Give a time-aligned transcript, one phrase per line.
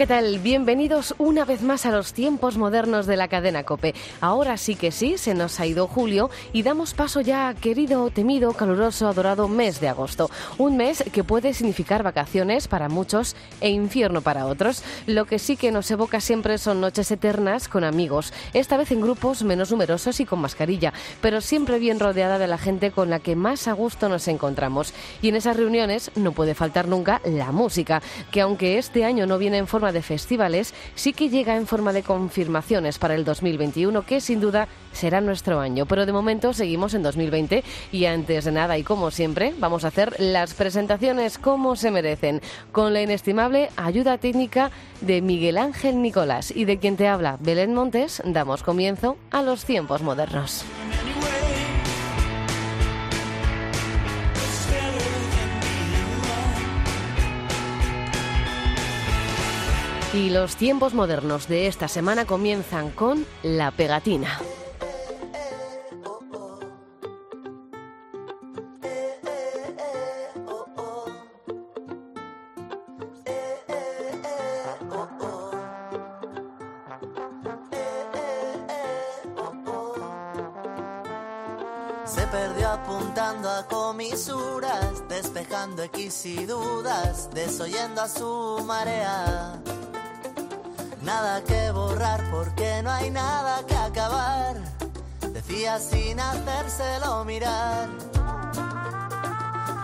[0.00, 0.38] ¿Qué tal?
[0.38, 3.94] Bienvenidos una vez más a los tiempos modernos de la cadena Cope.
[4.22, 8.54] Ahora sí que sí, se nos ha ido julio y damos paso ya, querido, temido,
[8.54, 10.30] caluroso, adorado mes de agosto.
[10.56, 14.82] Un mes que puede significar vacaciones para muchos e infierno para otros.
[15.06, 19.02] Lo que sí que nos evoca siempre son noches eternas con amigos, esta vez en
[19.02, 23.18] grupos menos numerosos y con mascarilla, pero siempre bien rodeada de la gente con la
[23.18, 24.94] que más a gusto nos encontramos.
[25.20, 29.36] Y en esas reuniones no puede faltar nunca la música, que aunque este año no
[29.36, 34.02] viene en forma de festivales, sí que llega en forma de confirmaciones para el 2021,
[34.02, 35.86] que sin duda será nuestro año.
[35.86, 39.88] Pero de momento seguimos en 2020 y antes de nada y como siempre, vamos a
[39.88, 42.40] hacer las presentaciones como se merecen,
[42.72, 47.74] con la inestimable ayuda técnica de Miguel Ángel Nicolás y de quien te habla Belén
[47.74, 50.64] Montes, damos comienzo a los tiempos modernos.
[60.12, 64.40] Y los tiempos modernos de esta semana comienzan con la pegatina.
[82.04, 89.62] Se perdió apuntando a comisuras, despejando X y dudas, desoyendo a su marea.
[91.12, 94.54] Nada que borrar porque no hay nada que acabar,
[95.32, 97.88] decía sin hacérselo mirar.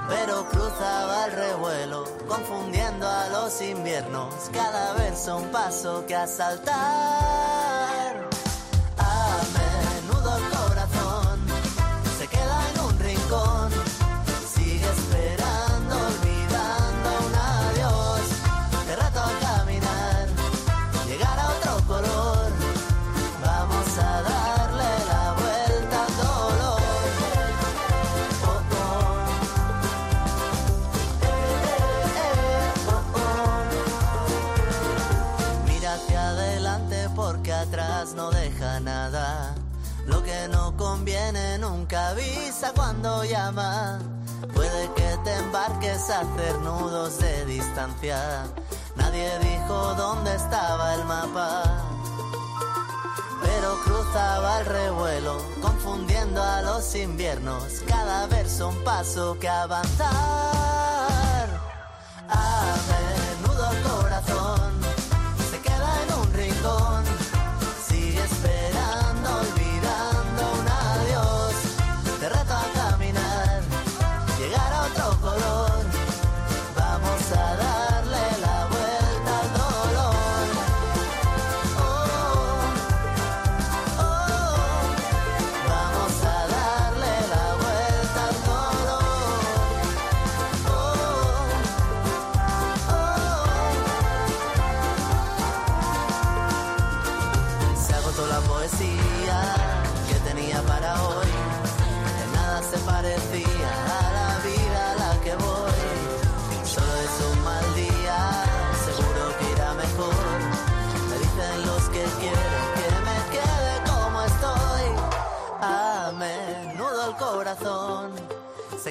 [0.08, 7.55] Pero cruzaba el revuelo, confundiendo a los inviernos, cada verso un paso que asaltar.
[41.96, 43.98] Avisa cuando llama.
[44.54, 48.44] Puede que te embarques a hacer nudos de distancia.
[48.96, 51.62] Nadie dijo dónde estaba el mapa.
[53.42, 57.82] Pero cruzaba el revuelo, confundiendo a los inviernos.
[57.86, 60.95] Cada verso un paso que avanzar.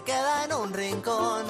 [0.05, 1.45] Queda en un rincón.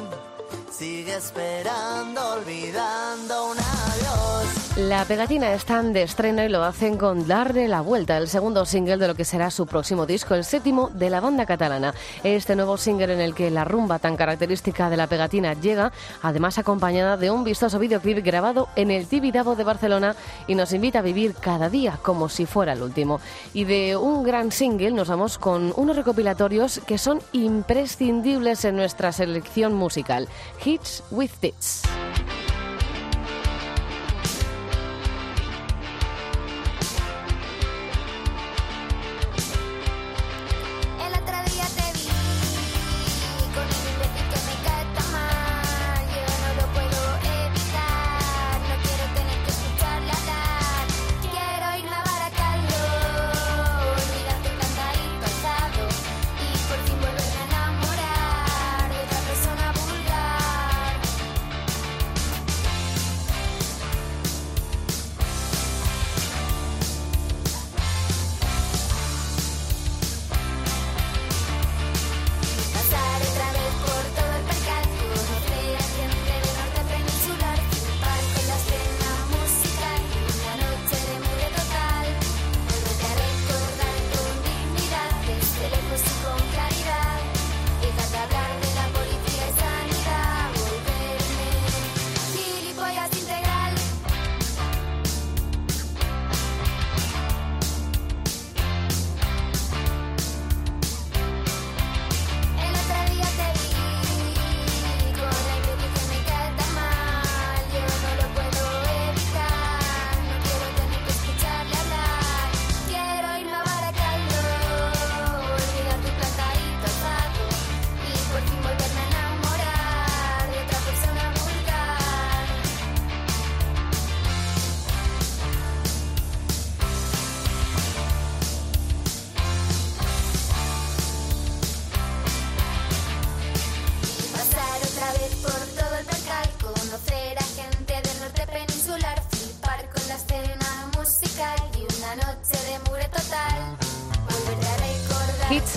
[0.72, 4.65] Sigue esperando, olvidando un adiós.
[4.78, 8.98] La pegatina están de estreno y lo hacen con Darle la Vuelta, el segundo single
[8.98, 11.94] de lo que será su próximo disco, el séptimo de la banda catalana.
[12.26, 16.58] Este nuevo single en el que la rumba tan característica de la pegatina llega, además
[16.58, 20.14] acompañada de un vistoso videoclip grabado en el Tibidabo de Barcelona
[20.46, 23.22] y nos invita a vivir cada día como si fuera el último.
[23.54, 29.14] Y de un gran single nos vamos con unos recopilatorios que son imprescindibles en nuestra
[29.14, 30.28] selección musical.
[30.66, 31.84] Hits with Tits.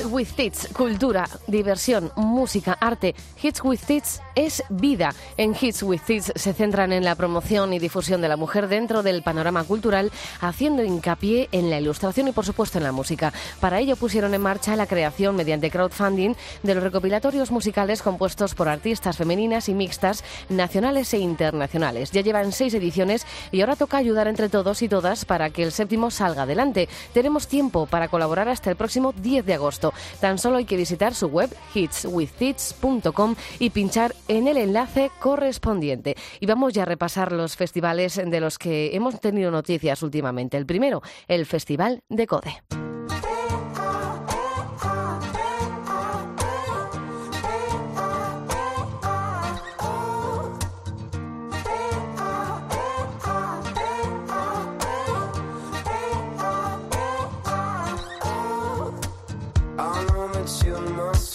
[0.09, 3.15] With Tits, cultura, diversión, música, arte.
[3.41, 5.15] Hits with Tits es vida.
[5.37, 9.03] En Hits with Tits se centran en la promoción y difusión de la mujer dentro
[9.03, 10.11] del panorama cultural,
[10.41, 13.33] haciendo hincapié en la ilustración y, por supuesto, en la música.
[13.61, 18.69] Para ello pusieron en marcha la creación mediante crowdfunding de los recopilatorios musicales compuestos por
[18.69, 22.11] artistas femeninas y mixtas, nacionales e internacionales.
[22.11, 25.73] Ya llevan seis ediciones y ahora toca ayudar entre todos y todas para que el
[25.73, 26.89] séptimo salga adelante.
[27.13, 29.93] Tenemos tiempo para colaborar hasta el próximo 10 de agosto.
[30.21, 36.17] Tan solo hay que visitar su web hitswithhits.com y pinchar en el enlace correspondiente.
[36.41, 40.56] Y vamos ya a repasar los festivales de los que hemos tenido noticias últimamente.
[40.56, 42.88] El primero, el Festival de Code.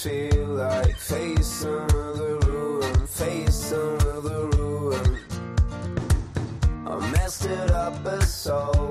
[0.04, 3.98] Feel like facing the ruin, facing
[4.28, 5.18] the ruin.
[6.86, 8.83] I messed it up as always.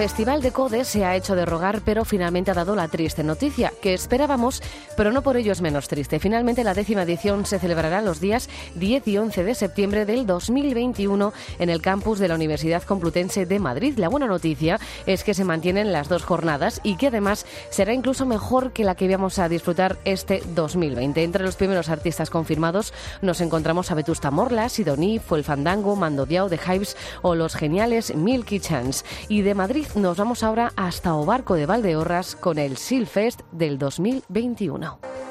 [0.00, 3.70] Festival de Code se ha hecho de rogar, pero finalmente ha dado la triste noticia,
[3.82, 4.62] que esperábamos,
[4.96, 6.18] pero no por ello es menos triste.
[6.18, 11.32] Finalmente la décima edición se celebrará los días 10 y 11 de septiembre del 2021
[11.58, 13.98] en el campus de la Universidad Complutense de Madrid.
[13.98, 18.26] La buena noticia es que se mantienen las dos jornadas y que además será incluso
[18.26, 21.22] mejor que la que íbamos a disfrutar este 2020.
[21.22, 22.92] Entre los primeros artistas confirmados
[23.22, 27.54] nos encontramos a Vetusta Morla, Sidoní, Fue el Fandango, Mando Diao, The Hives o los
[27.54, 29.04] geniales Milky Chance.
[29.28, 34.89] Y de Madrid nos vamos ahora hasta Obarco de Valdeorras con el Silfest del 2021.
[34.90, 35.29] now.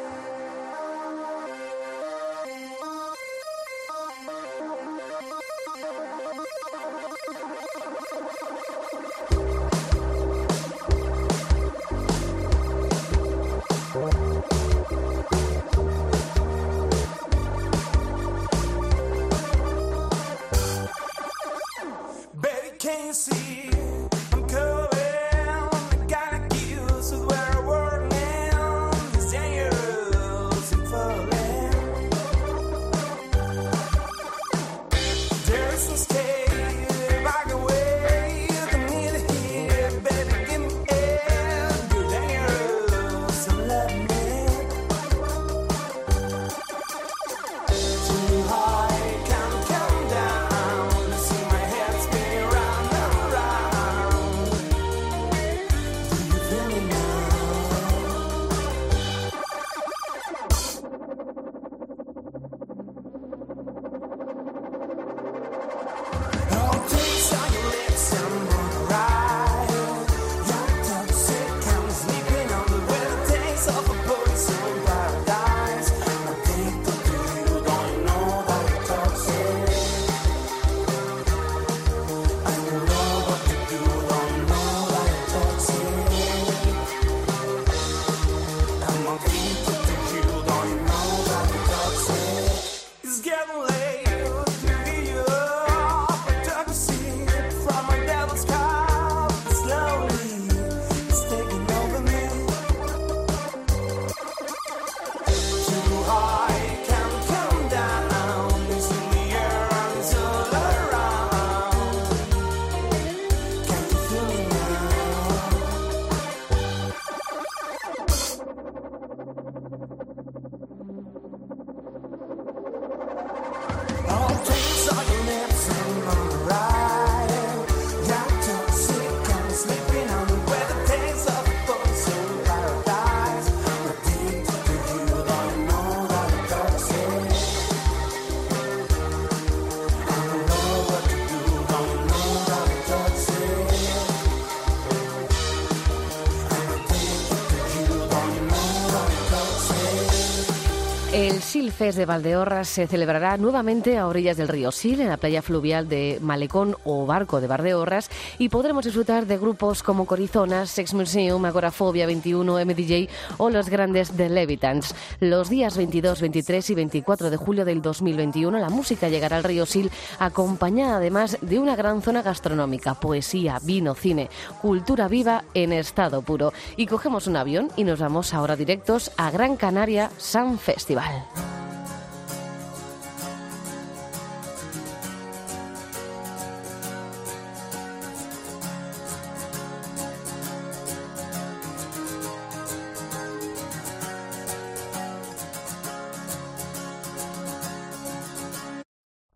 [151.79, 155.88] Silfes de Valdeorras se celebrará nuevamente a orillas del río Sil, en la playa fluvial
[155.88, 161.45] de Malecón o Barco de Valdeorras, y podremos disfrutar de grupos como Corizonas, Sex Museum,
[161.45, 163.07] Agorafobia 21, MDJ
[163.38, 164.93] o los grandes The Levitans.
[165.21, 169.65] Los días 22, 23 y 24 de julio del 2021 la música llegará al río
[169.65, 169.88] Sil
[170.19, 174.29] acompañada además de una gran zona gastronómica, poesía, vino, cine,
[174.62, 176.51] cultura viva en estado puro.
[176.75, 181.24] Y cogemos un avión y nos vamos ahora directos a Gran Canaria Sun Festival.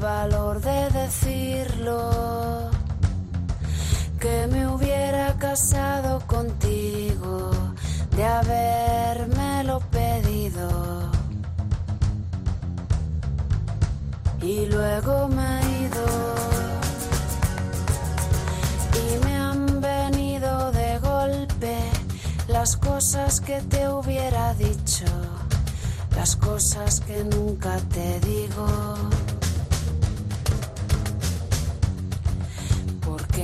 [0.00, 2.70] valor de decirlo.
[4.18, 7.50] Que me hubiera casado contigo,
[8.16, 11.10] de habérmelo pedido.
[14.42, 16.06] Y luego me he ido.
[19.02, 21.76] Y me han venido de golpe
[22.48, 25.06] las cosas que te hubiera dicho,
[26.16, 28.66] las cosas que nunca te digo.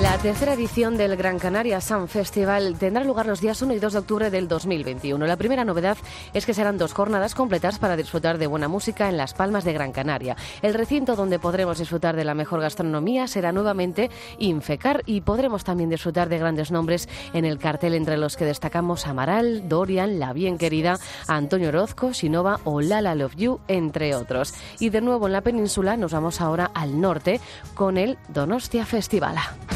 [0.00, 3.92] La tercera edición del Gran Canaria Sun Festival tendrá lugar los días 1 y 2
[3.92, 5.26] de octubre del 2021.
[5.26, 5.98] La primera novedad
[6.32, 9.74] es que serán dos jornadas completas para disfrutar de buena música en Las Palmas de
[9.74, 10.36] Gran Canaria.
[10.62, 15.90] El recinto donde podremos disfrutar de la mejor gastronomía será nuevamente Infecar y podremos también
[15.90, 20.56] disfrutar de grandes nombres en el cartel entre los que destacamos Amaral, Dorian, La Bien
[20.56, 24.54] Querida, Antonio Orozco, Sinova o Lala Love You, entre otros.
[24.78, 27.40] Y de nuevo en la península nos vamos ahora al norte
[27.74, 29.54] con el Donostia Festivala.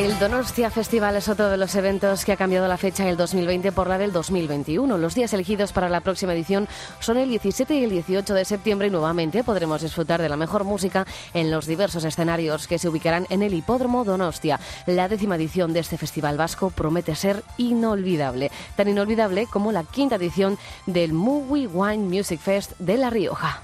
[0.00, 3.70] El Donostia Festival es otro de los eventos que ha cambiado la fecha del 2020
[3.70, 4.96] por la del 2021.
[4.96, 6.68] Los días elegidos para la próxima edición
[7.00, 10.64] son el 17 y el 18 de septiembre y nuevamente podremos disfrutar de la mejor
[10.64, 14.58] música en los diversos escenarios que se ubicarán en el Hipódromo Donostia.
[14.86, 20.16] La décima edición de este festival vasco promete ser inolvidable, tan inolvidable como la quinta
[20.16, 23.62] edición del Movie Wine Music Fest de La Rioja.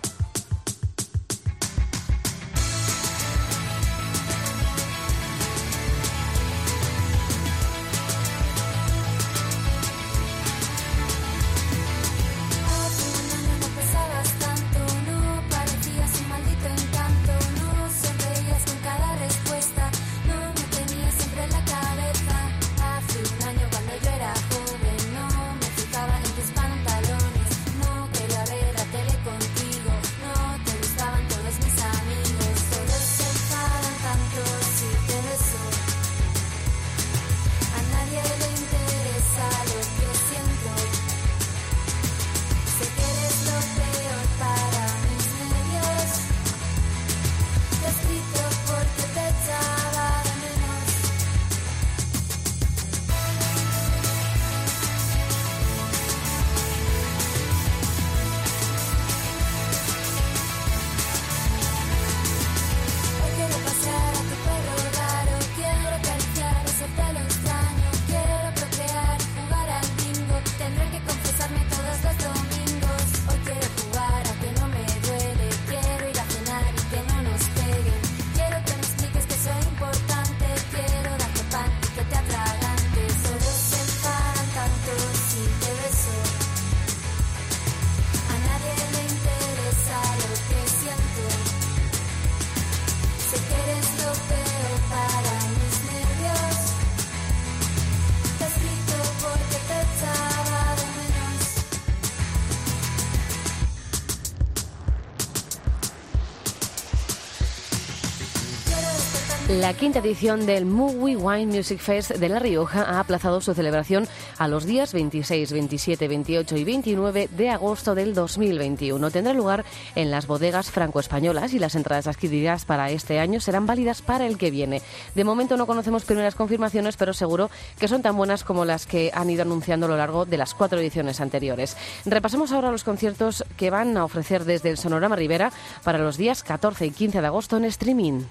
[109.49, 114.09] La quinta edición del Movie Wine Music Fest de La Rioja ha aplazado su celebración
[114.39, 119.09] a los días 26, 27, 28 y 29 de agosto del 2021.
[119.13, 124.03] Tendrá lugar en las bodegas franco-españolas y las entradas adquiridas para este año serán válidas
[124.03, 124.83] para el que viene.
[125.15, 129.13] De momento no conocemos primeras confirmaciones, pero seguro que son tan buenas como las que
[129.15, 131.77] han ido anunciando a lo largo de las cuatro ediciones anteriores.
[132.05, 135.53] Repasemos ahora los conciertos que van a ofrecer desde el Sonorama Rivera
[135.85, 138.25] para los días 14 y 15 de agosto en streaming.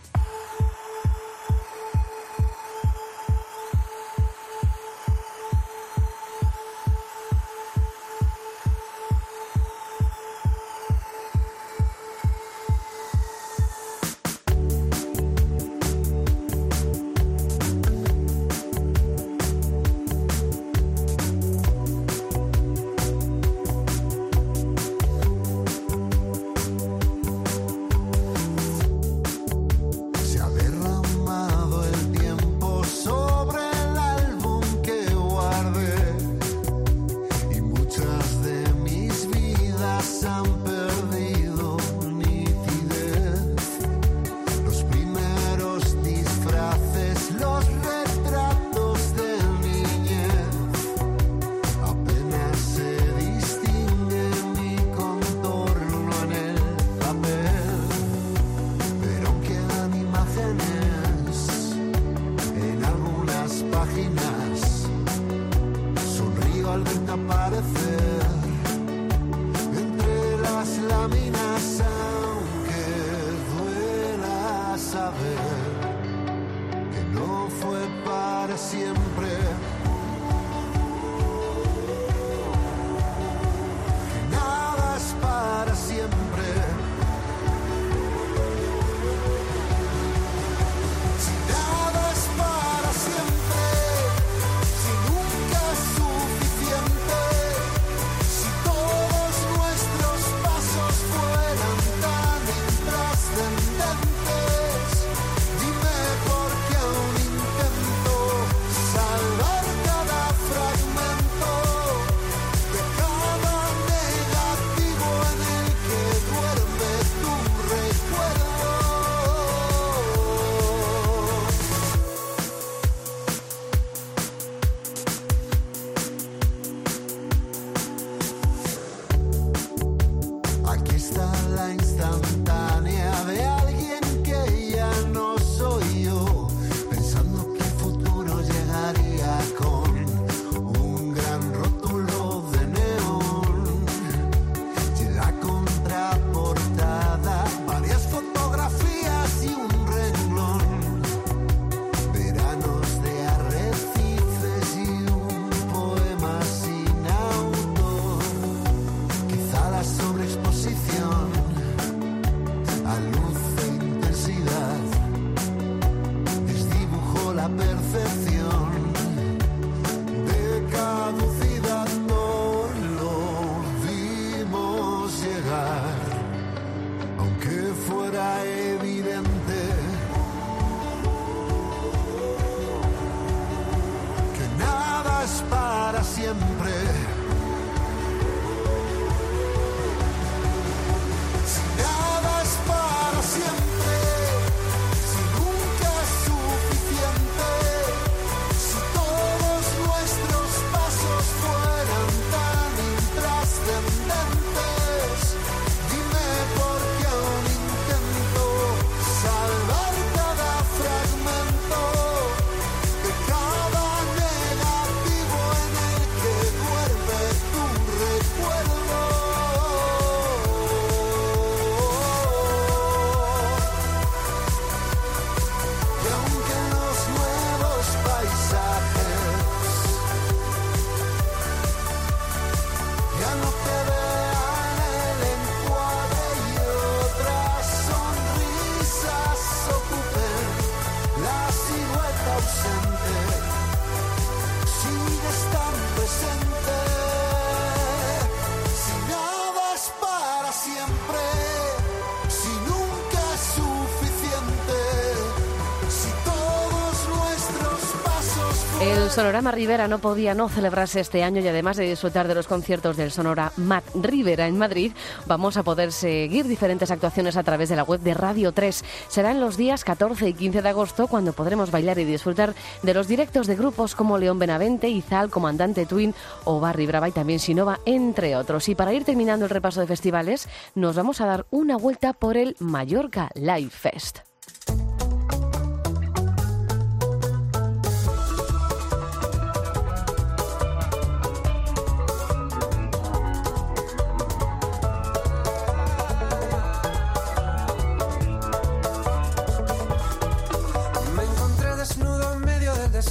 [259.16, 262.98] Sonorama Rivera no podía no celebrarse este año y además de disfrutar de los conciertos
[262.98, 264.92] del Sonora Mac Rivera en Madrid,
[265.26, 268.84] vamos a poder seguir diferentes actuaciones a través de la web de Radio 3.
[269.08, 272.94] Será en los días 14 y 15 de agosto cuando podremos bailar y disfrutar de
[272.94, 277.40] los directos de grupos como León Benavente, Izal, Comandante Twin o Barry Brava y también
[277.40, 278.68] Sinova, entre otros.
[278.68, 282.36] Y para ir terminando el repaso de festivales, nos vamos a dar una vuelta por
[282.36, 284.35] el Mallorca Live Fest.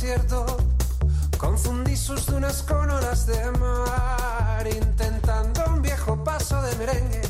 [0.04, 0.44] Desierto.
[1.38, 4.66] Confundí sus dunas con olas de mar.
[4.66, 7.22] Intentando un viejo paso de merengue.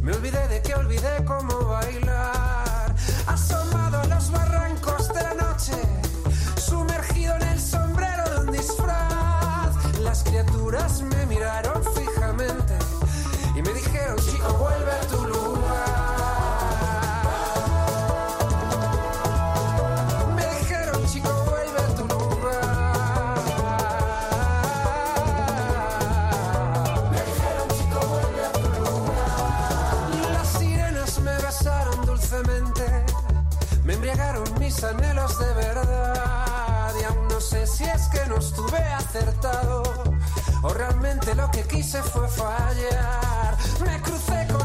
[0.00, 2.94] Me olvidé de que olvidé cómo bailar.
[3.26, 5.74] Asomado a los barrancos de la noche.
[6.56, 9.98] Sumergido en el sombrero de un disfraz.
[10.00, 12.74] Las criaturas me miraron fijamente.
[13.54, 15.35] Y me dijeron, chico, vuelve a tu lugar.
[34.16, 36.92] Embriagaron mis anhelos de verdad.
[37.00, 39.82] Y aún no sé si es que no estuve acertado
[40.62, 43.56] o realmente lo que quise fue fallar.
[43.84, 44.55] Me crucé con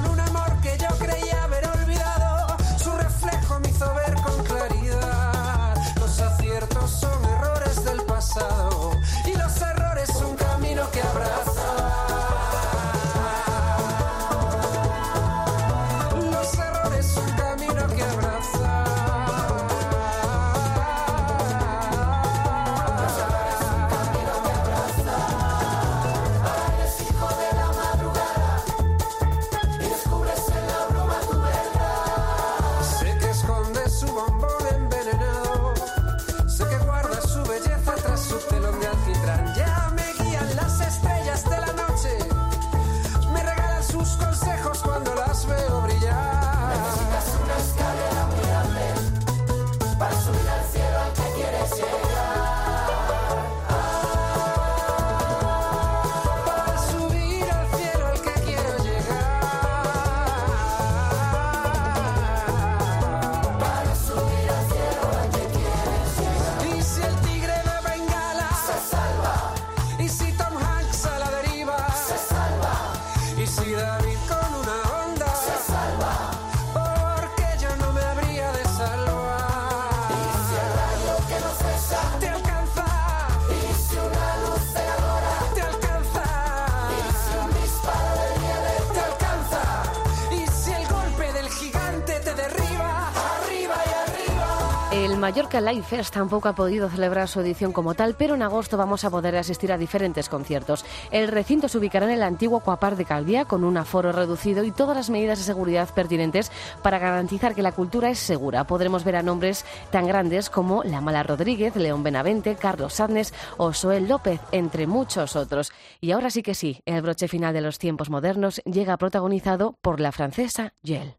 [95.61, 98.77] El Mallorca Live Fest tampoco ha podido celebrar su edición como tal, pero en agosto
[98.77, 100.83] vamos a poder asistir a diferentes conciertos.
[101.11, 104.71] El recinto se ubicará en el antiguo Coapar de Calvía con un aforo reducido y
[104.71, 108.65] todas las medidas de seguridad pertinentes para garantizar que la cultura es segura.
[108.65, 113.71] Podremos ver a nombres tan grandes como La Mala Rodríguez, León Benavente, Carlos Sadnes o
[113.71, 115.71] Soel López, entre muchos otros.
[115.99, 119.99] Y ahora sí que sí, el broche final de los tiempos modernos llega protagonizado por
[119.99, 121.17] la francesa Yel.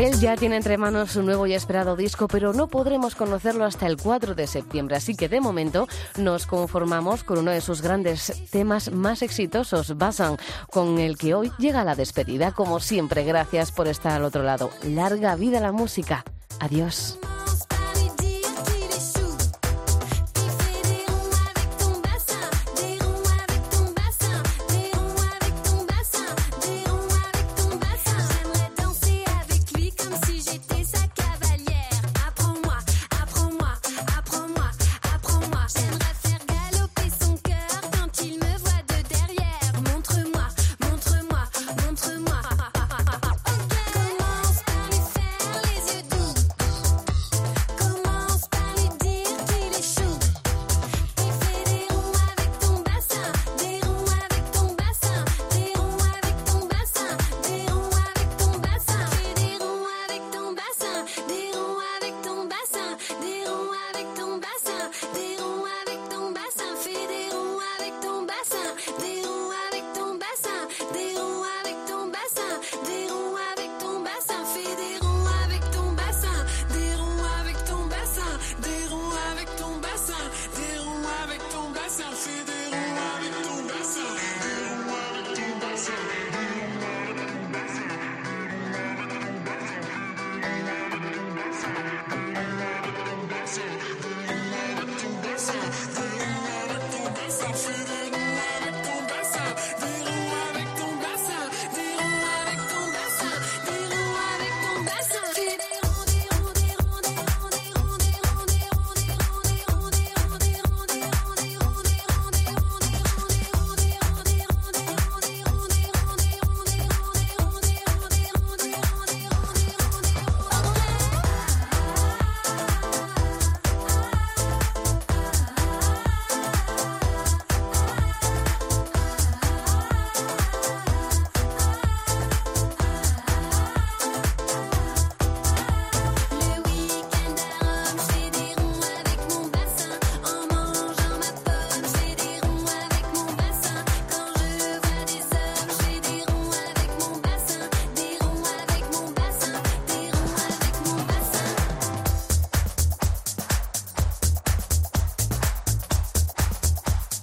[0.00, 3.86] Yel ya tiene entre manos su nuevo y esperado disco, pero no podremos conocerlo hasta
[3.86, 5.86] el 4 de septiembre, así que de momento
[6.16, 10.38] nos conformamos con uno de sus grandes temas más exitosos, Basan,
[10.70, 12.52] con el que hoy llega la despedida.
[12.52, 14.70] Como siempre, gracias por estar al otro lado.
[14.84, 16.24] Larga vida la música.
[16.60, 17.18] Adiós.